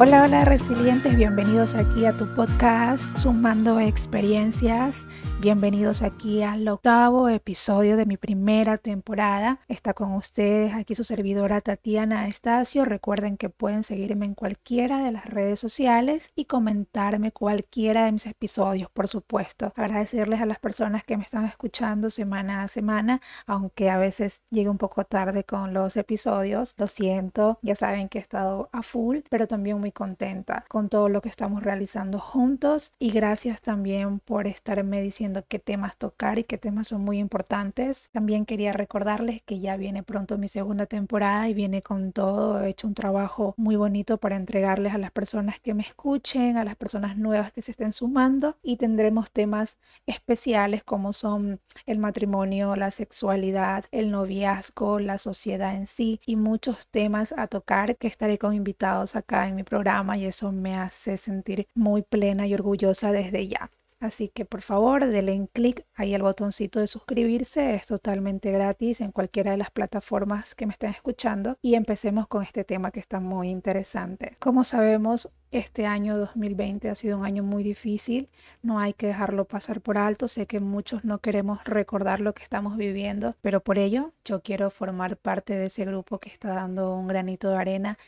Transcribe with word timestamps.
Hola, 0.00 0.22
hola 0.22 0.44
resilientes, 0.44 1.16
bienvenidos 1.16 1.74
aquí 1.74 2.06
a 2.06 2.16
tu 2.16 2.32
podcast 2.32 3.16
Sumando 3.16 3.80
Experiencias. 3.80 5.08
Bienvenidos 5.40 6.02
aquí 6.02 6.44
al 6.44 6.68
octavo 6.68 7.28
episodio 7.28 7.96
de 7.96 8.06
mi 8.06 8.16
primera 8.16 8.76
temporada. 8.76 9.58
Está 9.66 9.94
con 9.94 10.12
ustedes 10.14 10.72
aquí 10.74 10.94
su 10.94 11.02
servidora 11.02 11.60
Tatiana 11.60 12.28
Estacio. 12.28 12.84
Recuerden 12.84 13.36
que 13.36 13.48
pueden 13.48 13.82
seguirme 13.82 14.26
en 14.26 14.34
cualquiera 14.34 15.02
de 15.02 15.10
las 15.10 15.26
redes 15.26 15.58
sociales 15.58 16.30
y 16.36 16.44
comentarme 16.44 17.32
cualquiera 17.32 18.04
de 18.04 18.12
mis 18.12 18.26
episodios, 18.26 18.90
por 18.90 19.08
supuesto. 19.08 19.72
Agradecerles 19.74 20.40
a 20.40 20.46
las 20.46 20.60
personas 20.60 21.02
que 21.02 21.16
me 21.16 21.24
están 21.24 21.44
escuchando 21.44 22.08
semana 22.08 22.62
a 22.62 22.68
semana, 22.68 23.20
aunque 23.46 23.90
a 23.90 23.98
veces 23.98 24.42
llegue 24.50 24.70
un 24.70 24.78
poco 24.78 25.04
tarde 25.04 25.42
con 25.42 25.74
los 25.74 25.96
episodios. 25.96 26.74
Lo 26.78 26.86
siento, 26.86 27.58
ya 27.62 27.74
saben 27.74 28.08
que 28.08 28.18
he 28.18 28.20
estado 28.20 28.68
a 28.72 28.82
full, 28.82 29.18
pero 29.28 29.48
también 29.48 29.80
muy 29.80 29.87
contenta 29.92 30.64
con 30.68 30.88
todo 30.88 31.08
lo 31.08 31.20
que 31.20 31.28
estamos 31.28 31.62
realizando 31.62 32.18
juntos 32.18 32.92
y 32.98 33.10
gracias 33.10 33.60
también 33.62 34.20
por 34.20 34.46
estarme 34.46 35.00
diciendo 35.00 35.44
qué 35.48 35.58
temas 35.58 35.96
tocar 35.96 36.38
y 36.38 36.44
qué 36.44 36.58
temas 36.58 36.88
son 36.88 37.02
muy 37.02 37.18
importantes. 37.18 38.10
También 38.12 38.44
quería 38.44 38.72
recordarles 38.72 39.42
que 39.42 39.60
ya 39.60 39.76
viene 39.76 40.02
pronto 40.02 40.38
mi 40.38 40.48
segunda 40.48 40.86
temporada 40.86 41.48
y 41.48 41.54
viene 41.54 41.82
con 41.82 42.12
todo. 42.12 42.62
He 42.62 42.70
hecho 42.70 42.86
un 42.86 42.94
trabajo 42.94 43.54
muy 43.56 43.76
bonito 43.76 44.18
para 44.18 44.36
entregarles 44.36 44.94
a 44.94 44.98
las 44.98 45.10
personas 45.10 45.60
que 45.60 45.74
me 45.74 45.82
escuchen, 45.82 46.56
a 46.56 46.64
las 46.64 46.76
personas 46.76 47.16
nuevas 47.16 47.52
que 47.52 47.62
se 47.62 47.70
estén 47.70 47.92
sumando 47.92 48.56
y 48.62 48.76
tendremos 48.76 49.30
temas 49.30 49.78
especiales 50.06 50.84
como 50.84 51.12
son 51.12 51.60
el 51.86 51.98
matrimonio, 51.98 52.76
la 52.76 52.90
sexualidad, 52.90 53.84
el 53.92 54.10
noviazgo, 54.10 54.98
la 54.98 55.18
sociedad 55.18 55.74
en 55.74 55.86
sí 55.86 56.20
y 56.26 56.36
muchos 56.36 56.86
temas 56.88 57.34
a 57.36 57.46
tocar 57.46 57.96
que 57.96 58.06
estaré 58.06 58.38
con 58.38 58.54
invitados 58.54 59.16
acá 59.16 59.48
en 59.48 59.56
mi 59.56 59.62
programa 59.62 59.77
y 60.16 60.24
eso 60.24 60.50
me 60.50 60.76
hace 60.76 61.16
sentir 61.16 61.68
muy 61.74 62.02
plena 62.02 62.46
y 62.46 62.54
orgullosa 62.54 63.12
desde 63.12 63.46
ya. 63.46 63.70
Así 64.00 64.28
que 64.28 64.44
por 64.44 64.60
favor 64.60 65.06
denle 65.06 65.48
clic 65.52 65.84
ahí 65.96 66.14
al 66.14 66.22
botoncito 66.22 66.78
de 66.78 66.86
suscribirse, 66.86 67.74
es 67.74 67.86
totalmente 67.86 68.52
gratis 68.52 69.00
en 69.00 69.10
cualquiera 69.10 69.50
de 69.50 69.56
las 69.56 69.72
plataformas 69.72 70.54
que 70.54 70.66
me 70.66 70.72
estén 70.72 70.90
escuchando 70.90 71.58
y 71.62 71.74
empecemos 71.74 72.28
con 72.28 72.44
este 72.44 72.62
tema 72.62 72.92
que 72.92 73.00
está 73.00 73.18
muy 73.18 73.48
interesante. 73.48 74.36
Como 74.38 74.62
sabemos, 74.62 75.30
este 75.50 75.86
año 75.86 76.16
2020 76.16 76.90
ha 76.90 76.94
sido 76.94 77.18
un 77.18 77.24
año 77.24 77.42
muy 77.42 77.64
difícil, 77.64 78.28
no 78.62 78.78
hay 78.78 78.92
que 78.92 79.08
dejarlo 79.08 79.46
pasar 79.46 79.80
por 79.80 79.98
alto, 79.98 80.28
sé 80.28 80.46
que 80.46 80.60
muchos 80.60 81.04
no 81.04 81.18
queremos 81.18 81.64
recordar 81.64 82.20
lo 82.20 82.34
que 82.34 82.44
estamos 82.44 82.76
viviendo, 82.76 83.34
pero 83.40 83.60
por 83.60 83.78
ello 83.78 84.12
yo 84.24 84.42
quiero 84.42 84.70
formar 84.70 85.16
parte 85.16 85.54
de 85.54 85.64
ese 85.64 85.84
grupo 85.84 86.18
que 86.18 86.28
está 86.28 86.50
dando 86.50 86.94
un 86.94 87.08
granito 87.08 87.50
de 87.50 87.56
arena 87.56 87.98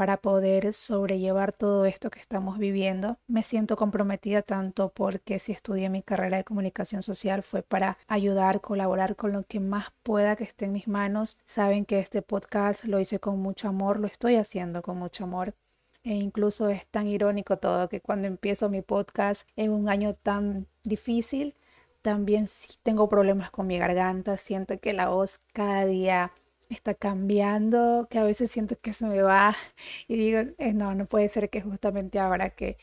para 0.00 0.16
poder 0.16 0.72
sobrellevar 0.72 1.52
todo 1.52 1.84
esto 1.84 2.08
que 2.08 2.20
estamos 2.20 2.56
viviendo. 2.56 3.18
Me 3.26 3.42
siento 3.42 3.76
comprometida 3.76 4.40
tanto 4.40 4.88
porque 4.88 5.38
si 5.38 5.52
estudié 5.52 5.90
mi 5.90 6.00
carrera 6.00 6.38
de 6.38 6.44
comunicación 6.44 7.02
social 7.02 7.42
fue 7.42 7.62
para 7.62 7.98
ayudar, 8.06 8.62
colaborar 8.62 9.14
con 9.14 9.32
lo 9.32 9.42
que 9.42 9.60
más 9.60 9.92
pueda 10.02 10.36
que 10.36 10.44
esté 10.44 10.64
en 10.64 10.72
mis 10.72 10.88
manos. 10.88 11.36
Saben 11.44 11.84
que 11.84 11.98
este 11.98 12.22
podcast 12.22 12.86
lo 12.86 12.98
hice 12.98 13.20
con 13.20 13.40
mucho 13.40 13.68
amor, 13.68 14.00
lo 14.00 14.06
estoy 14.06 14.36
haciendo 14.36 14.80
con 14.80 14.96
mucho 14.96 15.24
amor. 15.24 15.52
E 16.02 16.14
incluso 16.14 16.70
es 16.70 16.86
tan 16.86 17.06
irónico 17.06 17.58
todo 17.58 17.90
que 17.90 18.00
cuando 18.00 18.26
empiezo 18.26 18.70
mi 18.70 18.80
podcast 18.80 19.46
en 19.54 19.70
un 19.70 19.90
año 19.90 20.14
tan 20.14 20.66
difícil, 20.82 21.54
también 22.00 22.46
sí 22.46 22.78
tengo 22.82 23.10
problemas 23.10 23.50
con 23.50 23.66
mi 23.66 23.76
garganta, 23.76 24.38
siento 24.38 24.80
que 24.80 24.94
la 24.94 25.10
voz 25.10 25.40
cada 25.52 25.84
día 25.84 26.32
está 26.74 26.94
cambiando, 26.94 28.06
que 28.10 28.18
a 28.18 28.24
veces 28.24 28.50
siento 28.50 28.76
que 28.80 28.92
se 28.92 29.06
me 29.06 29.22
va 29.22 29.56
y 30.08 30.16
digo, 30.16 30.40
eh, 30.58 30.72
no, 30.74 30.94
no 30.94 31.06
puede 31.06 31.28
ser 31.28 31.50
que 31.50 31.60
justamente 31.62 32.18
ahora 32.18 32.50
que 32.50 32.78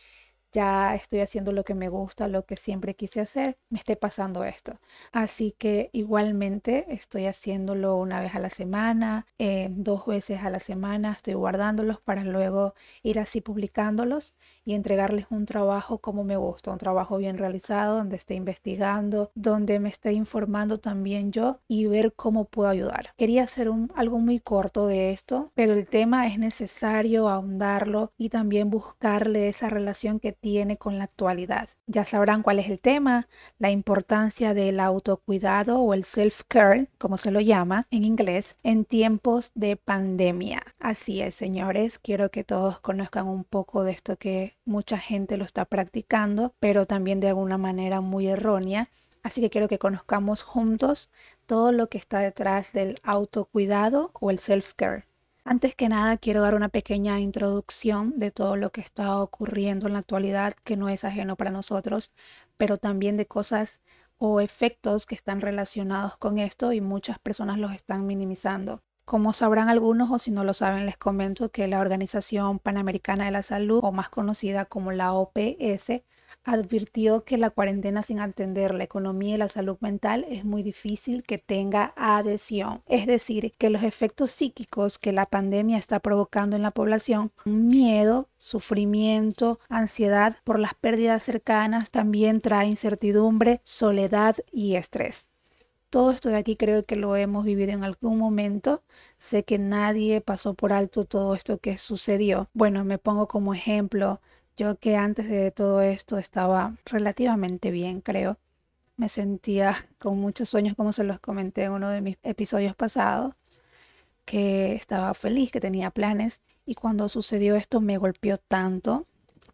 ya 0.51 0.95
estoy 0.95 1.19
haciendo 1.19 1.51
lo 1.51 1.63
que 1.63 1.75
me 1.75 1.89
gusta, 1.89 2.27
lo 2.27 2.45
que 2.45 2.57
siempre 2.57 2.95
quise 2.95 3.21
hacer, 3.21 3.57
me 3.69 3.77
esté 3.77 3.95
pasando 3.95 4.43
esto. 4.43 4.79
Así 5.11 5.53
que 5.57 5.89
igualmente 5.93 6.85
estoy 6.89 7.25
haciéndolo 7.25 7.95
una 7.97 8.21
vez 8.21 8.35
a 8.35 8.39
la 8.39 8.49
semana, 8.49 9.27
eh, 9.37 9.69
dos 9.71 10.05
veces 10.05 10.41
a 10.41 10.49
la 10.49 10.59
semana, 10.59 11.11
estoy 11.11 11.35
guardándolos 11.35 12.01
para 12.01 12.23
luego 12.23 12.73
ir 13.03 13.19
así 13.19 13.41
publicándolos 13.41 14.35
y 14.65 14.73
entregarles 14.73 15.27
un 15.29 15.45
trabajo 15.45 15.99
como 15.99 16.23
me 16.23 16.37
gusta, 16.37 16.71
un 16.71 16.77
trabajo 16.77 17.17
bien 17.17 17.37
realizado, 17.37 17.97
donde 17.97 18.15
esté 18.15 18.35
investigando, 18.35 19.31
donde 19.35 19.79
me 19.79 19.89
esté 19.89 20.13
informando 20.13 20.77
también 20.77 21.31
yo 21.31 21.59
y 21.67 21.85
ver 21.85 22.13
cómo 22.13 22.45
puedo 22.45 22.69
ayudar. 22.69 23.13
Quería 23.17 23.43
hacer 23.43 23.69
un, 23.69 23.91
algo 23.95 24.19
muy 24.19 24.39
corto 24.39 24.87
de 24.87 25.11
esto, 25.11 25.51
pero 25.53 25.73
el 25.73 25.87
tema 25.87 26.27
es 26.27 26.39
necesario 26.39 27.29
ahondarlo 27.29 28.11
y 28.17 28.29
también 28.29 28.69
buscarle 28.69 29.49
esa 29.49 29.69
relación 29.69 30.19
que 30.19 30.31
tiene 30.33 30.46
con 30.79 30.97
la 30.97 31.03
actualidad. 31.03 31.69
Ya 31.87 32.05
sabrán 32.05 32.41
cuál 32.41 32.59
es 32.59 32.69
el 32.69 32.79
tema, 32.79 33.27
la 33.59 33.69
importancia 33.69 34.53
del 34.53 34.79
autocuidado 34.79 35.79
o 35.79 35.93
el 35.93 36.03
self-care, 36.03 36.87
como 36.97 37.17
se 37.17 37.31
lo 37.31 37.41
llama 37.41 37.85
en 37.91 38.05
inglés, 38.05 38.55
en 38.63 38.85
tiempos 38.85 39.51
de 39.55 39.75
pandemia. 39.75 40.63
Así 40.79 41.21
es, 41.21 41.35
señores, 41.35 41.99
quiero 41.99 42.31
que 42.31 42.43
todos 42.43 42.79
conozcan 42.79 43.27
un 43.27 43.43
poco 43.43 43.83
de 43.83 43.91
esto 43.91 44.15
que 44.15 44.55
mucha 44.65 44.97
gente 44.97 45.37
lo 45.37 45.43
está 45.43 45.65
practicando, 45.65 46.53
pero 46.59 46.85
también 46.85 47.19
de 47.19 47.27
alguna 47.29 47.57
manera 47.57 47.99
muy 47.99 48.27
errónea. 48.27 48.89
Así 49.23 49.41
que 49.41 49.49
quiero 49.49 49.67
que 49.67 49.79
conozcamos 49.79 50.43
juntos 50.43 51.09
todo 51.45 51.73
lo 51.73 51.89
que 51.89 51.97
está 51.97 52.19
detrás 52.19 52.71
del 52.71 52.99
autocuidado 53.03 54.11
o 54.13 54.31
el 54.31 54.39
self-care. 54.39 55.03
Antes 55.49 55.75
que 55.75 55.87
nada, 55.87 56.17
quiero 56.17 56.41
dar 56.41 56.55
una 56.55 56.67
pequeña 56.67 57.21
introducción 57.21 58.19
de 58.19 58.31
todo 58.31 58.57
lo 58.57 58.69
que 58.73 58.81
está 58.81 59.17
ocurriendo 59.21 59.87
en 59.87 59.93
la 59.93 59.99
actualidad, 59.99 60.53
que 60.65 60.75
no 60.75 60.89
es 60.89 61.05
ajeno 61.05 61.37
para 61.37 61.51
nosotros, 61.51 62.13
pero 62.57 62.75
también 62.75 63.15
de 63.15 63.27
cosas 63.27 63.79
o 64.17 64.41
efectos 64.41 65.05
que 65.05 65.15
están 65.15 65.39
relacionados 65.39 66.17
con 66.17 66.37
esto 66.37 66.73
y 66.73 66.81
muchas 66.81 67.17
personas 67.19 67.59
los 67.59 67.71
están 67.73 68.05
minimizando. 68.05 68.81
Como 69.05 69.31
sabrán 69.31 69.69
algunos 69.69 70.11
o 70.11 70.19
si 70.19 70.31
no 70.31 70.43
lo 70.43 70.53
saben, 70.53 70.85
les 70.85 70.97
comento 70.97 71.49
que 71.49 71.69
la 71.69 71.79
Organización 71.79 72.59
Panamericana 72.59 73.23
de 73.23 73.31
la 73.31 73.41
Salud, 73.41 73.79
o 73.83 73.93
más 73.93 74.09
conocida 74.09 74.65
como 74.65 74.91
la 74.91 75.13
OPS, 75.13 76.01
advirtió 76.47 77.25
que 77.25 77.37
la 77.37 77.49
cuarentena 77.49 78.01
sin 78.01 78.21
atender 78.21 78.73
la 78.73 78.85
economía 78.85 79.35
y 79.35 79.37
la 79.37 79.49
salud 79.49 79.77
mental 79.81 80.25
es 80.29 80.45
muy 80.45 80.63
difícil 80.63 81.23
que 81.23 81.37
tenga 81.37 81.93
adhesión. 81.97 82.81
Es 82.87 83.05
decir, 83.05 83.53
que 83.57 83.69
los 83.69 83.83
efectos 83.83 84.31
psíquicos 84.31 84.97
que 84.97 85.11
la 85.11 85.25
pandemia 85.25 85.77
está 85.77 85.99
provocando 85.99 86.55
en 86.55 86.61
la 86.61 86.71
población, 86.71 87.33
miedo, 87.43 88.29
sufrimiento, 88.37 89.59
ansiedad 89.67 90.37
por 90.45 90.57
las 90.57 90.73
pérdidas 90.73 91.21
cercanas, 91.21 91.91
también 91.91 92.39
trae 92.39 92.67
incertidumbre, 92.67 93.59
soledad 93.65 94.37
y 94.49 94.75
estrés. 94.75 95.27
Todo 95.89 96.11
esto 96.11 96.29
de 96.29 96.37
aquí 96.37 96.55
creo 96.55 96.85
que 96.85 96.95
lo 96.95 97.15
hemos 97.17 97.43
vivido 97.43 97.71
en 97.71 97.83
algún 97.83 98.17
momento. 98.17 98.83
Sé 99.17 99.43
que 99.43 99.57
nadie 99.57 100.21
pasó 100.21 100.53
por 100.53 100.71
alto 100.71 101.03
todo 101.03 101.33
esto 101.33 101.59
que 101.59 101.77
sucedió. 101.77 102.49
Bueno, 102.53 102.85
me 102.85 102.97
pongo 102.97 103.27
como 103.27 103.53
ejemplo 103.53 104.21
yo 104.57 104.77
que 104.79 104.95
antes 104.97 105.29
de 105.29 105.51
todo 105.51 105.81
esto 105.81 106.17
estaba 106.17 106.75
relativamente 106.85 107.71
bien, 107.71 108.01
creo. 108.01 108.37
Me 108.97 109.09
sentía 109.09 109.75
con 109.99 110.19
muchos 110.19 110.49
sueños, 110.49 110.75
como 110.75 110.93
se 110.93 111.03
los 111.03 111.19
comenté 111.19 111.63
en 111.63 111.71
uno 111.73 111.89
de 111.89 112.01
mis 112.01 112.17
episodios 112.23 112.75
pasados, 112.75 113.35
que 114.25 114.73
estaba 114.75 115.13
feliz, 115.13 115.51
que 115.51 115.61
tenía 115.61 115.91
planes. 115.91 116.41
Y 116.65 116.75
cuando 116.75 117.07
sucedió 117.09 117.55
esto 117.55 117.81
me 117.81 117.97
golpeó 117.97 118.37
tanto, 118.37 119.07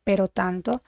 pero 0.03 0.27
tanto. 0.27 0.81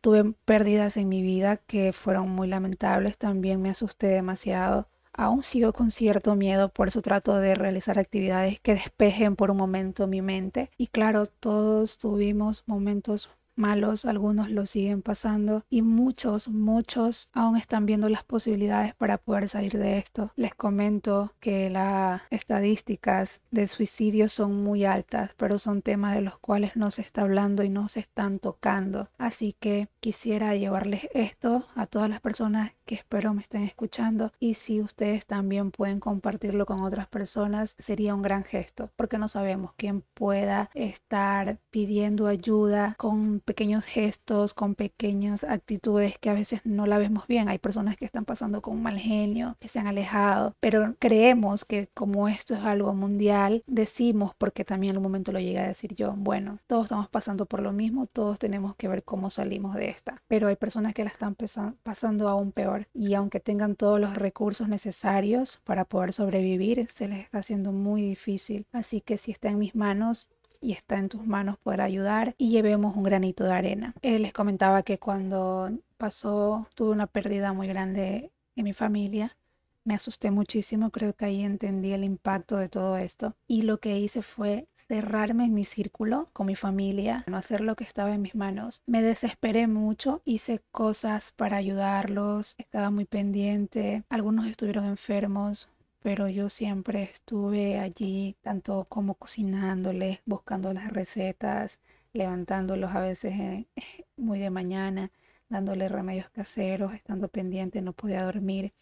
Tuve 0.00 0.34
pérdidas 0.44 0.96
en 0.96 1.08
mi 1.08 1.22
vida 1.22 1.56
que 1.56 1.92
fueron 1.92 2.28
muy 2.30 2.46
lamentables. 2.48 3.18
También 3.18 3.60
me 3.62 3.70
asusté 3.70 4.08
demasiado 4.08 4.88
aún 5.16 5.42
sigo 5.42 5.72
con 5.72 5.90
cierto 5.90 6.34
miedo, 6.34 6.68
por 6.68 6.88
eso 6.88 7.00
trato 7.00 7.36
de 7.36 7.54
realizar 7.54 7.98
actividades 7.98 8.60
que 8.60 8.74
despejen 8.74 9.36
por 9.36 9.50
un 9.50 9.56
momento 9.56 10.06
mi 10.06 10.22
mente. 10.22 10.70
Y 10.76 10.88
claro, 10.88 11.26
todos 11.26 11.98
tuvimos 11.98 12.64
momentos 12.66 13.28
malos, 13.56 14.04
algunos 14.04 14.50
lo 14.50 14.66
siguen 14.66 15.02
pasando 15.02 15.64
y 15.70 15.82
muchos, 15.82 16.48
muchos 16.48 17.28
aún 17.32 17.56
están 17.56 17.86
viendo 17.86 18.08
las 18.08 18.24
posibilidades 18.24 18.94
para 18.94 19.18
poder 19.18 19.48
salir 19.48 19.78
de 19.78 19.98
esto. 19.98 20.32
Les 20.36 20.54
comento 20.54 21.32
que 21.40 21.70
las 21.70 22.22
estadísticas 22.30 23.40
de 23.50 23.66
suicidio 23.66 24.28
son 24.28 24.62
muy 24.62 24.84
altas, 24.84 25.34
pero 25.36 25.58
son 25.58 25.82
temas 25.82 26.14
de 26.14 26.22
los 26.22 26.38
cuales 26.38 26.76
no 26.76 26.90
se 26.90 27.02
está 27.02 27.22
hablando 27.22 27.62
y 27.62 27.68
no 27.68 27.88
se 27.88 28.00
están 28.00 28.38
tocando. 28.38 29.08
Así 29.18 29.54
que 29.58 29.88
quisiera 30.04 30.54
llevarles 30.54 31.08
esto 31.14 31.64
a 31.74 31.86
todas 31.86 32.10
las 32.10 32.20
personas 32.20 32.72
que 32.84 32.94
espero 32.94 33.32
me 33.32 33.40
estén 33.40 33.62
escuchando 33.62 34.32
y 34.38 34.52
si 34.52 34.82
ustedes 34.82 35.24
también 35.24 35.70
pueden 35.70 35.98
compartirlo 35.98 36.66
con 36.66 36.82
otras 36.82 37.06
personas 37.06 37.74
sería 37.78 38.14
un 38.14 38.20
gran 38.20 38.44
gesto 38.44 38.90
porque 38.96 39.16
no 39.16 39.28
sabemos 39.28 39.72
quién 39.78 40.02
pueda 40.12 40.68
estar 40.74 41.58
pidiendo 41.70 42.26
ayuda 42.26 42.94
con 42.98 43.40
pequeños 43.40 43.86
gestos, 43.86 44.52
con 44.52 44.74
pequeñas 44.74 45.42
actitudes 45.42 46.18
que 46.18 46.28
a 46.28 46.34
veces 46.34 46.60
no 46.64 46.86
la 46.86 46.98
vemos 46.98 47.26
bien. 47.26 47.48
Hay 47.48 47.58
personas 47.58 47.96
que 47.96 48.04
están 48.04 48.26
pasando 48.26 48.60
con 48.60 48.82
mal 48.82 48.98
genio, 48.98 49.56
que 49.58 49.68
se 49.68 49.78
han 49.78 49.86
alejado, 49.86 50.54
pero 50.60 50.96
creemos 50.98 51.64
que 51.64 51.88
como 51.94 52.28
esto 52.28 52.54
es 52.54 52.62
algo 52.62 52.92
mundial, 52.92 53.62
decimos, 53.66 54.32
porque 54.36 54.64
también 54.64 54.90
en 54.90 54.96
un 54.98 55.04
momento 55.04 55.32
lo 55.32 55.40
llegué 55.40 55.60
a 55.60 55.68
decir 55.68 55.94
yo, 55.94 56.12
bueno, 56.14 56.58
todos 56.66 56.84
estamos 56.84 57.08
pasando 57.08 57.46
por 57.46 57.60
lo 57.60 57.72
mismo, 57.72 58.04
todos 58.04 58.38
tenemos 58.38 58.76
que 58.76 58.88
ver 58.88 59.02
cómo 59.02 59.30
salimos 59.30 59.74
de 59.74 59.93
esta, 59.94 60.22
pero 60.28 60.48
hay 60.48 60.56
personas 60.56 60.94
que 60.94 61.04
la 61.04 61.10
están 61.10 61.36
pasando 61.82 62.28
aún 62.28 62.52
peor 62.52 62.88
y 62.92 63.14
aunque 63.14 63.40
tengan 63.40 63.76
todos 63.76 64.00
los 64.00 64.14
recursos 64.14 64.68
necesarios 64.68 65.60
para 65.64 65.84
poder 65.84 66.12
sobrevivir, 66.12 66.86
se 66.90 67.08
les 67.08 67.20
está 67.24 67.38
haciendo 67.38 67.72
muy 67.72 68.02
difícil. 68.02 68.66
Así 68.72 69.00
que 69.00 69.18
si 69.18 69.30
está 69.30 69.48
en 69.48 69.58
mis 69.58 69.74
manos, 69.74 70.28
y 70.60 70.72
está 70.72 70.98
en 70.98 71.10
tus 71.10 71.26
manos 71.26 71.58
poder 71.58 71.82
ayudar 71.82 72.34
y 72.38 72.48
llevemos 72.48 72.96
un 72.96 73.02
granito 73.02 73.44
de 73.44 73.52
arena. 73.52 73.94
Él 74.00 74.22
les 74.22 74.32
comentaba 74.32 74.82
que 74.82 74.98
cuando 74.98 75.70
pasó, 75.98 76.68
tuve 76.74 76.90
una 76.90 77.06
pérdida 77.06 77.52
muy 77.52 77.66
grande 77.68 78.32
en 78.56 78.64
mi 78.64 78.72
familia 78.72 79.36
me 79.84 79.94
asusté 79.94 80.30
muchísimo, 80.30 80.90
creo 80.90 81.14
que 81.14 81.26
ahí 81.26 81.42
entendí 81.42 81.92
el 81.92 82.04
impacto 82.04 82.56
de 82.56 82.68
todo 82.68 82.96
esto 82.96 83.36
y 83.46 83.62
lo 83.62 83.78
que 83.78 83.98
hice 83.98 84.22
fue 84.22 84.66
cerrarme 84.72 85.44
en 85.44 85.54
mi 85.54 85.64
círculo 85.64 86.30
con 86.32 86.46
mi 86.46 86.56
familia, 86.56 87.24
no 87.26 87.36
hacer 87.36 87.60
lo 87.60 87.76
que 87.76 87.84
estaba 87.84 88.14
en 88.14 88.22
mis 88.22 88.34
manos. 88.34 88.82
Me 88.86 89.02
desesperé 89.02 89.66
mucho, 89.66 90.22
hice 90.24 90.62
cosas 90.72 91.32
para 91.32 91.58
ayudarlos, 91.58 92.54
estaba 92.58 92.90
muy 92.90 93.04
pendiente, 93.04 94.04
algunos 94.08 94.46
estuvieron 94.46 94.86
enfermos, 94.86 95.68
pero 96.00 96.28
yo 96.28 96.48
siempre 96.48 97.02
estuve 97.02 97.78
allí, 97.78 98.36
tanto 98.40 98.86
como 98.88 99.14
cocinándoles, 99.14 100.22
buscando 100.24 100.72
las 100.72 100.90
recetas, 100.92 101.78
levantándolos 102.12 102.94
a 102.94 103.00
veces 103.00 103.66
muy 104.16 104.38
de 104.38 104.50
mañana, 104.50 105.10
dándoles 105.48 105.92
remedios 105.92 106.30
caseros, 106.30 106.94
estando 106.94 107.28
pendiente, 107.28 107.82
no 107.82 107.92
podía 107.92 108.24
dormir 108.24 108.72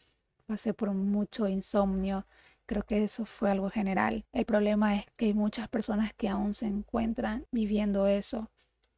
pasé 0.53 0.75
por 0.75 0.93
mucho 0.93 1.49
insomnio. 1.49 2.27
Creo 2.67 2.83
que 2.85 3.03
eso 3.03 3.25
fue 3.25 3.51
algo 3.51 3.71
general. 3.71 4.27
El 4.33 4.45
problema 4.45 4.95
es 4.97 5.07
que 5.17 5.27
hay 5.27 5.35
muchas 5.35 5.67
personas 5.69 6.13
que 6.13 6.29
aún 6.29 6.53
se 6.53 6.67
encuentran 6.67 7.47
viviendo 7.53 8.07
eso 8.07 8.51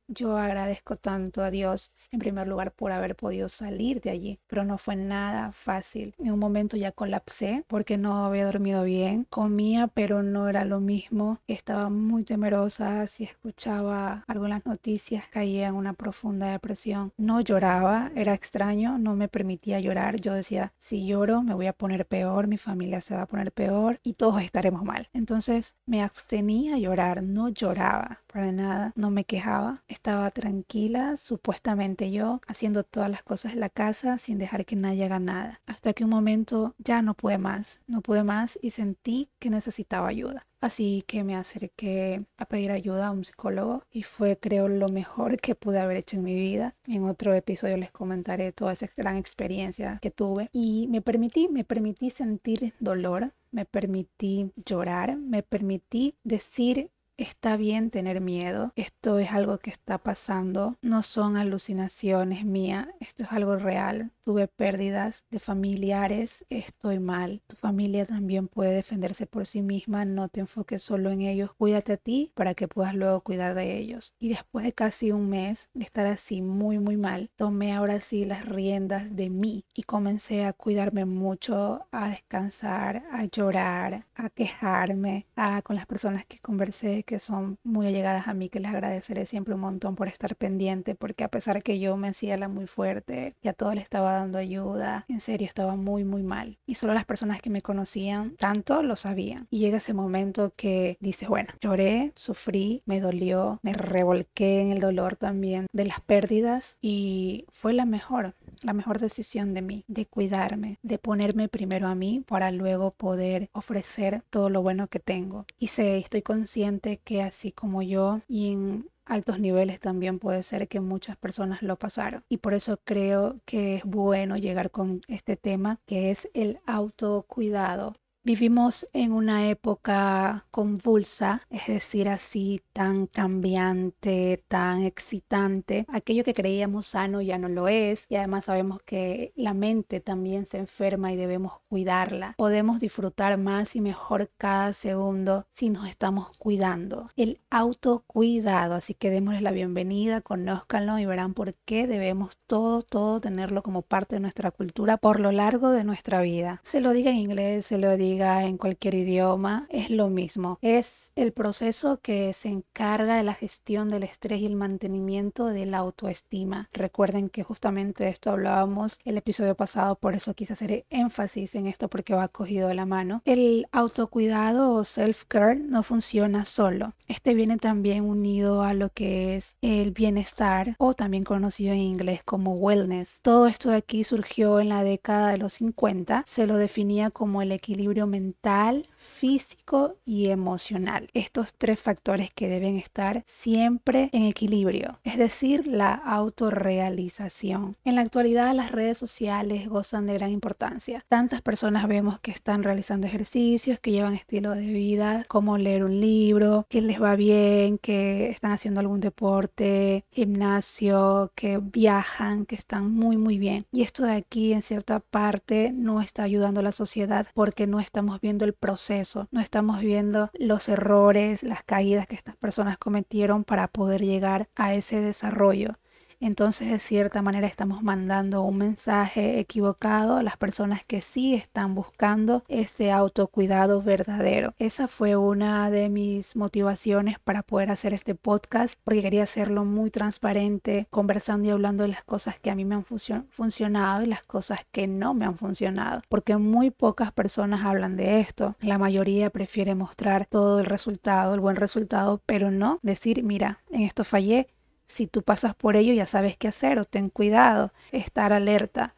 yo 0.09 0.37
agradezco 0.37 0.97
tanto 0.97 1.43
a 1.43 1.51
Dios 1.51 1.91
en 2.11 2.19
primer 2.19 2.47
lugar 2.47 2.73
por 2.73 2.93
haber 2.93 3.17
podido 3.17 3.49
salir 3.49 4.01
de 4.01 4.11
allí, 4.11 4.39
pero 4.47 4.65
no 4.65 4.79
fue 4.79 4.97
nada 4.97 5.53
fácil. 5.53 6.15
En 6.19 6.33
un 6.33 6.39
momento 6.39 6.77
ya 6.77 6.93
colapsé 6.93 7.65
porque 7.67 7.97
no 7.97 8.25
había 8.25 8.47
dormido 8.47 8.85
bien, 8.85 9.27
comía 9.31 9.89
pero 9.89 10.23
no 10.23 10.49
era 10.49 10.65
lo 10.65 10.81
mismo, 10.81 11.41
estaba 11.47 11.91
muy 11.91 12.25
temerosa, 12.25 13.07
si 13.07 13.25
escuchaba 13.25 14.25
algunas 14.27 14.65
noticias 14.65 15.27
caía 15.29 15.69
en 15.69 15.75
una 15.75 15.93
profunda 15.93 16.47
depresión. 16.47 17.13
No 17.17 17.41
lloraba, 17.41 18.13
era 18.15 18.35
extraño, 18.35 18.99
no 18.99 19.17
me 19.17 19.29
permitía 19.29 19.81
llorar, 19.81 20.21
yo 20.21 20.35
decía, 20.35 20.73
si 20.79 21.07
lloro 21.07 21.43
me 21.43 21.55
voy 21.55 21.67
a 21.67 21.73
poner 21.73 22.07
peor, 22.07 22.47
mi 22.47 22.59
familia 22.59 23.01
se 23.01 23.15
va 23.15 23.23
a 23.23 23.27
poner 23.27 23.53
peor 23.53 24.01
y 24.03 24.15
todos 24.15 24.43
estaremos 24.43 24.85
mal. 24.85 25.09
Entonces 25.13 25.75
me 25.87 26.03
abstenía 26.03 26.75
a 26.75 26.79
llorar, 26.79 27.23
no 27.23 27.49
lloraba 27.49 28.24
para 28.35 28.51
nada, 28.51 28.93
no 28.97 29.13
me 29.13 29.23
quejaba 29.23 29.85
estaba 29.87 30.29
tranquila, 30.33 31.17
supuestamente 31.17 32.11
yo, 32.11 32.41
haciendo 32.49 32.83
todas 32.83 33.09
las 33.09 33.23
cosas 33.23 33.53
en 33.53 33.61
la 33.61 33.69
casa 33.69 34.19
sin 34.19 34.39
dejar 34.39 34.67
que 34.67 34.75
nadie 34.75 35.05
haga 35.05 35.21
nada. 35.21 35.61
Hasta 35.69 35.93
que 35.93 36.03
un 36.03 36.11
momento 36.11 36.75
ya 36.79 37.01
no 37.01 37.15
pude 37.15 37.39
más, 37.39 37.81
no 37.87 38.01
pude 38.01 38.25
más 38.25 38.59
y 38.61 38.71
sentí 38.71 39.29
que 39.39 39.51
necesitaba 39.51 40.09
ayuda. 40.09 40.49
Así 40.61 41.05
que 41.07 41.25
me 41.25 41.37
acerqué 41.37 42.25
a 42.39 42.47
pedir 42.47 42.73
ayuda 42.73 43.09
a 43.09 43.11
un 43.13 43.25
psicólogo 43.25 43.85
y 43.93 44.03
fue 44.03 44.39
creo 44.39 44.67
lo 44.67 44.89
mejor 44.89 45.37
que 45.37 45.55
pude 45.55 45.79
haber 45.79 45.99
hecho 45.99 46.17
en 46.17 46.25
mi 46.25 46.35
vida. 46.35 46.75
En 46.89 47.05
otro 47.05 47.35
episodio 47.35 47.77
les 47.77 47.91
comentaré 47.91 48.51
toda 48.51 48.73
esa 48.73 48.87
gran 48.97 49.17
experiencia 49.17 49.99
que 50.03 50.11
tuve 50.11 50.49
y 50.53 50.89
me 50.89 51.03
permití, 51.03 51.49
me 51.49 51.65
permití 51.65 52.11
sentir 52.11 52.73
dolor, 52.81 53.33
me 53.51 53.67
permití 53.67 54.51
llorar, 54.57 55.17
me 55.17 55.43
permití 55.43 56.17
decir 56.25 56.91
Está 57.17 57.57
bien 57.57 57.91
tener 57.91 58.21
miedo, 58.21 58.73
esto 58.75 59.21
es 59.21 59.31
algo 59.31 59.59
que 59.59 59.71
está 59.71 59.99
pasando, 59.99 60.77
no 60.83 61.01
son 61.03 61.37
alucinaciones 61.37 62.45
mías, 62.45 62.89
esto 62.99 63.23
es 63.23 63.31
algo 63.31 63.55
real. 63.55 64.11
Tuve 64.21 64.49
pérdidas 64.49 65.25
de 65.31 65.39
familiares, 65.39 66.45
estoy 66.49 66.99
mal. 66.99 67.41
Tu 67.47 67.55
familia 67.55 68.05
también 68.05 68.49
puede 68.49 68.75
defenderse 68.75 69.27
por 69.29 69.47
sí 69.47 69.63
misma, 69.63 70.05
no 70.05 70.29
te 70.29 70.41
enfoques 70.41 70.83
solo 70.83 71.11
en 71.11 71.21
ellos, 71.21 71.55
cuídate 71.55 71.93
a 71.93 71.97
ti 71.99 72.33
para 72.35 72.55
que 72.55 72.67
puedas 72.67 72.97
luego 72.97 73.21
cuidar 73.21 73.55
de 73.55 73.79
ellos. 73.79 74.13
Y 74.19 74.31
después 74.31 74.65
de 74.65 74.73
casi 74.73 75.13
un 75.13 75.29
mes 75.29 75.69
de 75.73 75.85
estar 75.85 76.09
así 76.09 76.43
muy 76.43 76.81
muy 76.81 76.97
mal, 76.97 77.31
tomé 77.37 77.75
ahora 77.75 78.01
sí 78.01 78.25
las 78.25 78.45
riendas 78.45 79.15
de 79.15 79.31
mí 79.31 79.65
y 79.73 79.85
comencé 79.85 80.45
a 80.47 80.53
cuidarme 80.53 81.05
mucho, 81.05 81.87
a 81.93 82.09
descansar, 82.09 83.05
a 83.13 83.25
llorar, 83.27 84.09
a 84.17 84.31
quejarme, 84.31 85.29
a 85.37 85.63
con 85.63 85.77
las 85.77 85.87
personas 85.87 86.27
que 86.27 86.41
conversé 86.41 87.04
que 87.05 87.19
son 87.19 87.59
muy 87.65 87.87
allegadas 87.87 88.29
a 88.29 88.35
mí, 88.35 88.49
que 88.49 88.61
les 88.61 88.73
agradeceré 88.73 89.27
siempre 89.27 89.55
un 89.55 89.61
montón 89.61 89.95
por 89.95 90.09
estar 90.09 90.37
pendiente, 90.37 90.95
porque 90.95 91.25
a 91.25 91.29
pesar 91.29 91.63
que 91.63 91.79
yo 91.79 91.97
me 91.97 92.09
hacía 92.09 92.37
la 92.37 92.49
muy 92.49 92.67
fuerte, 92.67 93.35
ya 93.43 93.53
todo 93.53 93.75
le 93.75 93.81
estaba 93.81 94.13
dando 94.13 94.39
ayuda, 94.39 95.05
en 95.09 95.21
serio 95.21 95.47
estaba 95.47 95.77
muy, 95.77 96.05
muy 96.05 96.23
mal. 96.23 96.59
Y 96.67 96.75
solo 96.77 96.95
las 96.95 97.05
personas 97.05 97.41
que 97.41 97.51
me 97.51 97.63
conocían 97.63 98.37
tanto 98.37 98.83
lo 98.83 98.97
sabían. 98.97 99.47
Y 99.51 99.59
llega 99.59 99.79
ese 99.79 99.95
momento 99.95 100.53
que 100.57 100.97
dices, 101.01 101.29
bueno, 101.29 101.51
lloré, 101.61 102.13
sufrí, 102.15 102.83
me 102.87 103.01
dolió, 103.01 103.61
me 103.63 103.73
revolqué 103.73 104.61
en 104.61 104.73
el 104.73 104.81
dolor 104.81 105.17
también 105.17 105.67
de 105.73 105.85
las 105.85 106.01
pérdidas 106.01 106.77
y 106.81 107.47
fue 107.49 107.73
la 107.73 107.85
mejor, 107.85 108.35
la 108.63 108.73
mejor 108.73 108.99
decisión 108.99 109.55
de 109.55 109.63
mí, 109.63 109.85
de 109.89 110.07
cuidarme, 110.07 110.79
de 110.83 110.99
ponerme 110.99 111.49
primero 111.49 111.89
a 111.89 111.95
mí 111.95 112.23
para 112.27 112.51
luego 112.51 112.91
poder 112.93 113.49
ofrecer 113.53 114.23
todo 114.31 114.51
lo 114.51 114.63
bueno 114.63 114.89
que 114.89 115.01
tengo. 115.01 115.47
Y 115.59 115.69
sé, 115.69 115.99
estoy 115.99 116.23
consciente 116.23 116.94
que 116.99 117.23
así 117.23 117.53
como 117.53 117.83
yo 117.83 118.21
y 118.29 118.53
en 118.53 118.91
altos 119.07 119.39
niveles 119.39 119.81
también 119.81 120.19
puede 120.19 120.43
ser 120.43 120.69
que 120.69 120.81
muchas 120.81 121.17
personas 121.17 121.63
lo 121.63 121.79
pasaron. 121.79 122.25
Y 122.29 122.39
por 122.39 122.55
eso 122.55 122.79
creo 122.85 123.41
que 123.45 123.77
es 123.77 123.85
bueno 123.85 124.37
llegar 124.37 124.71
con 124.71 125.03
este 125.09 125.37
tema 125.37 125.81
que 125.87 126.11
es 126.11 126.29
el 126.35 126.61
autocuidado. 126.67 127.95
Vivimos 128.27 128.89
en 128.95 129.13
una 129.13 129.51
época 129.51 130.47
convulsa, 130.51 131.43
es 131.51 131.67
decir, 131.67 132.09
así 132.09 132.63
tan 132.73 133.07
cambiante, 133.07 134.43
tan 134.49 134.83
excitante. 134.83 135.85
Aquello 135.89 136.25
que 136.25 136.33
creíamos 136.33 136.87
sano 136.87 137.21
ya 137.21 137.37
no 137.37 137.51
lo 137.51 137.69
es 137.69 138.07
y 138.09 138.17
además 138.17 138.47
sabemos 138.47 138.83
que 138.83 139.35
la 139.37 139.53
mente 139.53 140.01
también 140.01 140.47
se 140.47 140.57
enferma 140.57 141.13
y 141.13 141.17
debemos 141.17 141.61
cuidarla. 141.69 142.33
Podemos 142.39 142.81
disfrutar 142.81 143.37
más 143.37 143.77
y 143.77 143.83
mejor 143.83 144.31
cada 144.39 144.73
segundo 144.73 145.45
si 145.51 145.69
nos 145.69 145.87
estamos 145.87 146.35
cuidando. 146.39 147.11
El 147.17 147.41
autocuidado, 147.51 148.73
así 148.73 148.95
que 148.95 149.11
démosles 149.11 149.43
la 149.43 149.51
bienvenida, 149.51 150.23
conózcanlo 150.23 150.99
y 150.99 151.05
verán 151.05 151.35
por 151.35 151.53
qué 151.67 151.87
debemos 151.87 152.39
todo, 152.47 152.81
todo 152.81 153.21
tenerlo 153.21 153.63
como 153.63 153.83
parte 153.83 154.17
de 154.17 154.21
nuestra 154.21 154.51
cultura 154.51 154.97
por 154.97 155.21
lo 155.21 155.31
largo 155.31 155.73
de 155.73 155.85
nuestra 155.85 156.23
vida. 156.23 156.61
Se 156.63 156.81
lo 156.81 156.93
diga 156.93 157.11
en 157.11 157.19
inglés, 157.19 157.67
se 157.67 157.77
lo 157.77 157.95
diga 157.99 158.14
en 158.21 158.59
cualquier 158.59 158.95
idioma, 158.95 159.67
es 159.71 159.91
lo 159.91 160.09
mismo. 160.09 160.59
Es 160.63 161.13
el 161.17 161.33
proceso 161.33 162.01
que 162.01 162.33
se 162.33 162.49
encarga 162.49 163.17
de 163.17 163.23
la 163.23 163.35
gestión 163.35 163.89
del 163.89 164.05
estrés 164.05 164.41
y 164.41 164.47
el 164.47 164.57
mantenimiento 164.57 165.47
de 165.47 165.67
la 165.67 165.79
autoestima. 165.79 166.69
Recuerden 166.73 167.29
que 167.29 167.43
justamente 167.43 168.05
de 168.05 168.11
esto 168.11 168.31
hablábamos 168.31 168.99
el 169.05 169.17
episodio 169.17 169.55
pasado, 169.55 169.97
por 169.97 170.15
eso 170.15 170.35
quise 170.35 170.53
hacer 170.53 170.87
énfasis 170.91 171.55
en 171.55 171.67
esto 171.67 171.89
porque 171.89 172.15
va 172.15 172.29
cogido 172.29 172.69
de 172.69 172.75
la 172.75 172.87
mano. 172.87 173.23
El 173.25 173.67
autocuidado 173.73 174.73
o 174.73 174.85
self-care 174.85 175.59
no 175.59 175.83
funciona 175.83 176.45
solo. 176.45 176.95
Este 177.09 177.35
viene 177.35 177.57
también 177.57 178.05
unido 178.05 178.63
a 178.63 178.75
lo 178.75 178.91
que 178.91 179.37
es 179.37 179.57
el 179.63 179.91
bienestar 179.91 180.77
o 180.79 180.95
también 180.95 181.25
conocido 181.25 181.73
en 181.73 181.81
inglés 181.81 182.23
como 182.25 182.55
wellness. 182.55 183.19
Todo 183.23 183.47
esto 183.47 183.71
de 183.71 183.77
aquí 183.77 184.05
surgió 184.05 184.61
en 184.61 184.69
la 184.69 184.85
década 184.85 185.31
de 185.31 185.39
los 185.39 185.55
50. 185.55 186.25
Se 186.27 186.47
lo 186.47 186.57
definía 186.57 187.11
como 187.11 187.43
el 187.43 187.53
equilibrio 187.53 188.04
mental, 188.07 188.87
físico 188.95 189.97
y 190.05 190.29
emocional. 190.29 191.11
Estos 191.15 191.55
tres 191.55 191.79
factores 191.81 192.33
que 192.33 192.49
deben 192.49 192.77
estar 192.77 193.23
siempre 193.25 194.11
en 194.13 194.25
equilibrio, 194.25 194.99
es 195.05 195.19
decir, 195.19 195.67
la 195.67 195.93
autorrealización. 195.93 197.77
En 197.85 197.95
la 197.97 198.03
actualidad 198.03 198.55
las 198.55 198.71
redes 198.71 198.99
sociales 198.99 199.69
gozan 199.69 200.07
de 200.07 200.15
gran 200.15 200.31
importancia. 200.31 201.05
Tantas 201.09 201.43
personas 201.43 201.87
vemos 201.89 202.19
que 202.21 202.31
están 202.31 202.63
realizando 202.63 203.07
ejercicios, 203.07 203.79
que 203.81 203.93
llevan 203.93 204.15
estilo 204.15 204.53
de 204.53 204.67
vida, 204.67 205.25
como 205.29 205.59
leer 205.59 205.85
un 205.85 206.01
libro, 206.01 206.67
que 206.69 206.81
les 206.81 207.01
va 207.03 207.17
bien, 207.17 207.79
que 207.79 208.29
están 208.29 208.53
haciendo 208.53 208.81
algún 208.81 209.01
deporte, 209.01 210.05
gimnasio, 210.11 211.33
que 211.35 211.59
viajan, 211.59 212.47
que 212.47 212.55
están 212.55 212.91
muy 212.91 213.17
muy 213.17 213.39
bien. 213.39 213.67
Y 213.73 213.83
esto 213.83 214.05
de 214.05 214.13
aquí 214.13 214.53
en 214.53 214.63
cierta 214.63 215.01
parte 215.01 215.73
no 215.73 216.01
está 216.01 216.23
ayudando 216.23 216.61
a 216.61 216.63
la 216.63 216.73
sociedad 216.73 217.27
porque 217.35 217.67
no 217.67 217.81
estamos 217.95 218.21
viendo 218.21 218.45
el 218.45 218.55
proceso, 218.55 219.29
no 219.31 219.41
estamos 219.41 219.79
viendo 219.79 220.29
los 220.37 220.69
errores, 220.69 221.45
las 221.45 221.63
caídas 221.63 222.09
que 222.09 222.17
estas 222.17 222.35
personas 222.35 222.77
cometieron 222.77 223.45
para 223.45 223.69
poder 223.69 224.03
llegar 224.03 224.49
a 224.57 224.75
ese 224.75 225.01
desarrollo 225.01 225.79
entonces 226.21 226.71
de 226.71 226.79
cierta 226.79 227.23
manera 227.23 227.47
estamos 227.47 227.83
mandando 227.83 228.43
un 228.43 228.59
mensaje 228.59 229.39
equivocado 229.39 230.17
a 230.17 230.23
las 230.23 230.37
personas 230.37 230.85
que 230.85 231.01
sí 231.01 231.35
están 231.35 231.75
buscando 231.75 232.45
ese 232.49 232.93
autocuidado 232.93 233.83
verdadero. 233.83 234.55
Esa 234.59 234.89
fue 234.89 235.17
una 235.17 235.71
de 235.71 235.89
mis 235.89 236.37
motivaciones 236.37 237.19
para 237.19 237.43
poder 237.43 237.71
hacer 237.71 237.95
este 237.95 238.15
podcast 238.15 238.75
porque 238.85 239.03
quería 239.03 239.23
hacerlo 239.23 239.65
muy 239.65 239.91
transparente, 239.91 240.87
conversando 240.91 241.49
y 241.49 241.51
hablando 241.51 241.83
de 241.85 241.91
las 241.91 242.03
cosas 242.03 242.39
que 242.39 242.51
a 242.51 242.55
mí 242.55 242.65
me 242.65 242.75
han 242.75 242.85
funcionado 242.85 244.03
y 244.03 244.07
las 244.07 244.23
cosas 244.23 244.61
que 244.71 244.87
no 244.87 245.15
me 245.15 245.25
han 245.25 245.37
funcionado, 245.37 246.03
porque 246.09 246.37
muy 246.37 246.71
pocas 246.71 247.13
personas 247.13 247.65
hablan 247.65 247.97
de 247.97 248.21
esto. 248.21 248.57
La 248.61 248.79
mayoría 248.79 249.31
prefiere 249.31 249.75
mostrar 249.75 250.27
todo 250.27 250.61
el 250.61 250.67
resultado, 250.67 251.35
el 251.35 251.41
buen 251.41 251.57
resultado, 251.57 252.21
pero 252.27 252.51
no 252.51 252.79
decir, 252.83 253.23
mira, 253.23 253.61
en 253.71 253.83
esto 253.83 254.05
fallé 254.05 254.49
si 254.87 255.07
tú 255.07 255.23
pasas 255.23 255.55
por 255.55 255.77
ello 255.77 255.93
ya 255.93 256.07
sabes 256.07 256.37
qué 256.37 256.49
hacer 256.49 256.79
o 256.79 256.85
ten 256.85 257.11
cuidado, 257.11 257.73
estar 257.93 258.33
alerta 258.33 258.95